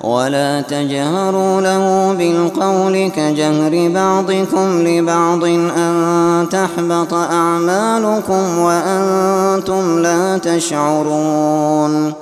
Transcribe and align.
ولا 0.00 0.60
تجهروا 0.60 1.60
له 1.60 2.12
بالقول 2.12 3.10
كجهر 3.10 3.90
بعضكم 3.94 4.82
لبعض 4.86 5.44
أن 5.44 6.46
تحبط 6.50 7.14
أعمالكم 7.14 8.58
وأنتم 8.58 9.98
لا 9.98 10.38
تشعرون 10.38 12.12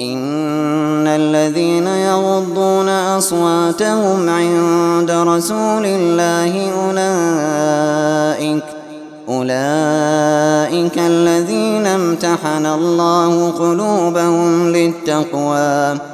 إن 0.00 1.06
الذين 1.06 1.86
يغضون 1.86 2.88
أصواتهم 2.88 4.28
عند 4.28 5.10
رسول 5.10 5.84
الله 5.86 6.72
أولئك 6.86 8.64
أولئك 9.28 10.98
الذين 10.98 11.86
امتحن 11.86 12.66
الله 12.66 13.50
قلوبهم 13.50 14.68
للتقوى 14.68 16.13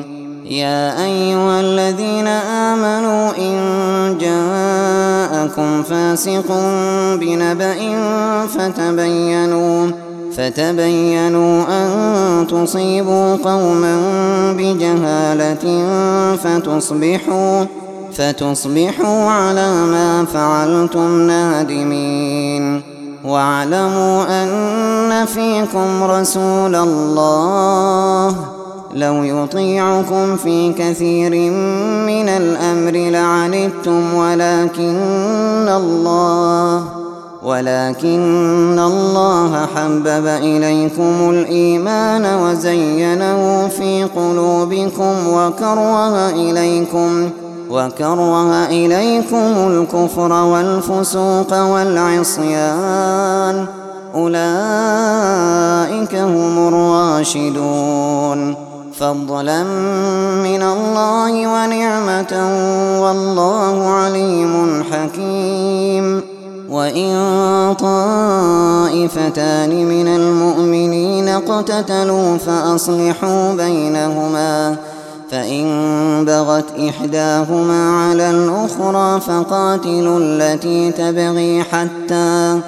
يا 0.51 1.03
أيها 1.03 1.59
الذين 1.59 2.27
آمنوا 2.27 3.31
إن 3.37 3.57
جاءكم 4.19 5.83
فاسق 5.83 6.45
بنبأ 7.19 7.75
فتبينوا 8.47 9.91
فتبينوا 10.37 11.63
أن 11.69 12.47
تصيبوا 12.47 13.35
قوما 13.35 13.95
بجهالة 14.57 15.85
فتصبحوا 16.43 17.65
فتصبحوا 18.13 19.31
على 19.31 19.71
ما 19.71 20.25
فعلتم 20.33 21.27
نادمين. 21.27 22.81
واعلموا 23.25 24.43
أن 24.43 25.25
فيكم 25.25 26.03
رسول 26.03 26.75
الله 26.75 28.60
لو 28.93 29.23
يطيعكم 29.23 30.37
في 30.37 30.73
كثير 30.73 31.31
من 32.05 32.29
الأمر 32.29 32.91
لعنتم 32.91 34.13
ولكن 34.13 35.67
الله 35.67 36.83
ولكن 37.43 38.79
الله 38.79 39.65
حبب 39.75 40.27
إليكم 40.27 41.29
الإيمان 41.29 42.25
وزينه 42.43 43.67
في 43.67 44.03
قلوبكم 44.03 45.27
وكره 45.27 46.29
إليكم 46.29 47.29
وكره 47.69 48.65
إليكم 48.65 49.67
الكفر 49.67 50.31
والفسوق 50.31 51.63
والعصيان. 51.63 53.65
أولئك 54.15 56.15
هم 56.15 56.67
الراشدون. 56.67 58.70
فضلا 59.01 59.63
من 60.43 60.61
الله 60.61 61.33
ونعمة 61.47 62.33
والله 63.01 63.87
عليم 63.87 64.83
حكيم. 64.91 66.21
وإن 66.69 67.13
طائفتان 67.79 69.69
من 69.85 70.07
المؤمنين 70.07 71.27
اقتتلوا 71.29 72.37
فأصلحوا 72.37 73.53
بينهما 73.53 74.75
فإن 75.31 75.65
بغت 76.25 76.65
إحداهما 76.89 77.89
على 77.89 78.29
الأخرى 78.29 79.21
فقاتلوا 79.21 80.19
التي 80.19 80.91
تبغي 80.91 81.63
حتى 81.63 82.59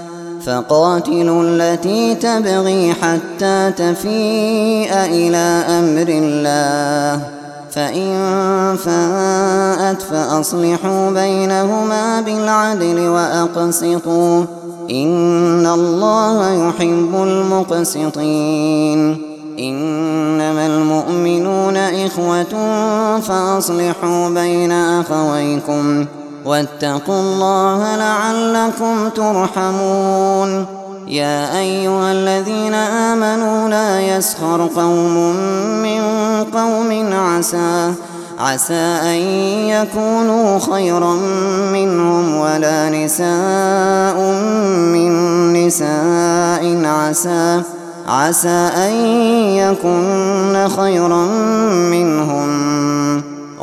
فقاتلوا 0.45 1.43
التي 1.43 2.15
تبغي 2.15 2.93
حتى 2.93 3.71
تفيء 3.77 4.93
إلى 4.93 5.65
أمر 5.69 6.05
الله. 6.09 7.21
فإن 7.71 8.13
فاءت 8.85 10.01
فأصلحوا 10.01 11.09
بينهما 11.09 12.21
بالعدل 12.21 13.07
وأقسطوا. 13.07 14.45
إن 14.91 15.67
الله 15.67 16.67
يحب 16.67 17.09
المقسطين. 17.13 19.17
إنما 19.59 20.65
المؤمنون 20.65 21.77
إخوة 21.77 22.53
فأصلحوا 23.19 24.29
بين 24.29 24.71
أخويكم. 24.71 26.05
واتقوا 26.45 27.19
الله 27.19 27.95
لعلكم 27.95 29.09
ترحمون. 29.09 30.65
يا 31.07 31.59
أيها 31.59 32.11
الذين 32.11 32.73
آمنوا 32.73 33.69
لا 33.69 34.01
يسخر 34.01 34.69
قوم 34.75 35.35
من 35.83 36.01
قوم 36.53 37.13
عسى 37.13 37.93
عسى 38.39 38.85
أن 39.03 39.19
يكونوا 39.69 40.59
خيرا 40.71 41.13
منهم 41.73 42.37
ولا 42.37 42.89
نساء 42.89 44.17
من 44.95 45.11
نساء 45.53 46.85
عسى 46.85 47.61
عسى 48.07 48.69
أن 48.75 48.93
يكن 49.55 50.67
خيرا 50.77 51.25
منهم. 51.91 53.32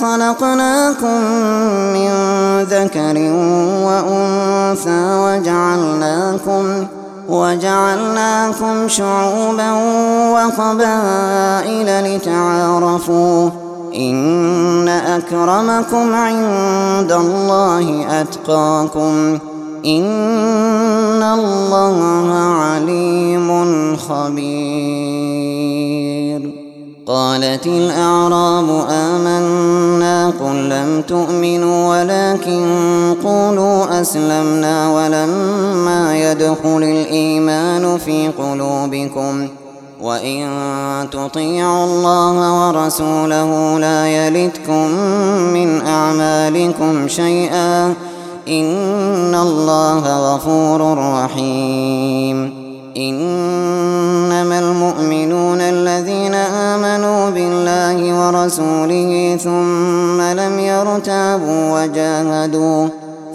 خلقناكم 0.00 1.20
من 1.92 2.10
ذكر 2.62 3.16
وأنثى 3.86 5.02
وجعلناكم 5.24 6.86
وجعلناكم 7.28 8.88
شعوبا 8.88 9.72
وقبائل 10.32 11.88
لتعارفوا 12.16 13.50
إن 13.94 14.88
أكرمكم 14.88 16.14
عند 16.14 17.12
الله 17.12 18.06
أتقاكم 18.20 19.38
إن 19.86 21.22
الله 21.22 22.32
عليم 22.34 23.96
خبير 23.96 25.56
قالت 27.06 27.66
الأعراب 27.66 28.86
آمنا 28.90 30.32
قل 30.40 30.68
لم 30.68 31.02
تؤمنوا 31.08 31.88
ولكن 31.88 32.66
قولوا 33.24 34.00
أسلمنا 34.00 34.90
ولما 34.90 36.16
يدخل 36.16 36.82
الإيمان 36.82 37.98
في 37.98 38.28
قلوبكم 38.28 39.48
وإن 40.02 40.48
تطيعوا 41.12 41.84
الله 41.84 42.66
ورسوله 42.66 43.78
لا 43.78 44.06
يلتكم 44.06 44.90
من 45.52 45.86
أعمالكم 45.86 47.08
شيئا 47.08 47.94
إن 48.48 49.34
الله 49.34 50.34
غفور 50.34 50.98
رحيم 50.98 52.66
إنما 52.96 53.95
ورسوله 58.46 59.38
ثم 59.42 60.20
لم 60.20 60.58
يرتابوا 60.58 61.82
وجاهدوا 61.82 62.88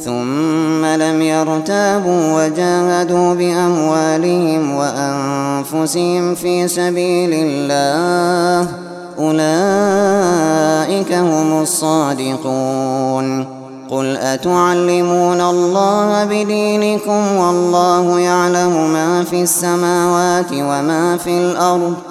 ثم 0.05 0.85
لم 0.85 1.21
يرتابوا 1.21 2.45
وجاهدوا 2.45 3.33
بأموالهم 3.33 4.75
وأنفسهم 4.75 6.35
في 6.35 6.67
سبيل 6.67 7.29
الله 7.33 8.67
أولئك 9.19 11.13
هم 11.13 11.61
الصادقون. 11.61 13.45
قل 13.89 14.17
أتعلمون 14.17 15.41
الله 15.41 16.23
بدينكم 16.23 17.35
والله 17.35 18.19
يعلم 18.19 18.93
ما 18.93 19.23
في 19.23 19.43
السماوات 19.43 20.51
وما 20.53 21.17
في 21.17 21.29
الأرض؟ 21.29 22.10